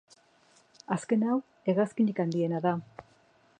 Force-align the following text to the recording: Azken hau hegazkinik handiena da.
Azken 0.95 1.27
hau 1.33 1.37
hegazkinik 1.73 2.25
handiena 2.27 2.65
da. 2.67 2.75